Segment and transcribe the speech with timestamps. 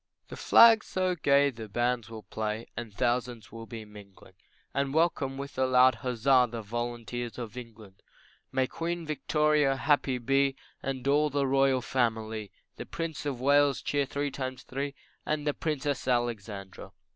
[0.29, 4.33] The flags so gay the bands will play, And thousands will be mingling,
[4.73, 8.01] And welcome with a loud huzza The volunteers of England.
[8.51, 14.07] May Queen Victoria happy be, And all the royal family, The Prince of Wales, cheer
[14.07, 16.93] three times three And the Princess Alexandra.